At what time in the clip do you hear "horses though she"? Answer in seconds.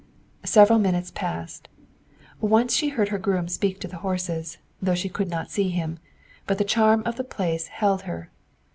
3.99-5.09